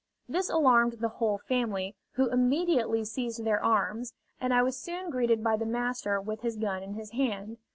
This 0.27 0.49
alarmed 0.49 0.93
the 0.93 1.09
whole 1.19 1.37
family, 1.37 1.93
who 2.13 2.27
immediately 2.31 3.05
seized 3.05 3.45
their 3.45 3.63
arms, 3.63 4.13
and 4.39 4.51
I 4.51 4.63
was 4.63 4.75
soon 4.75 5.11
greeted 5.11 5.43
by 5.43 5.57
the 5.57 5.65
master 5.67 6.19
with 6.19 6.41
his 6.41 6.57
gun 6.57 6.81
in 6.81 6.95
his 6.95 7.11
hand. 7.11 7.57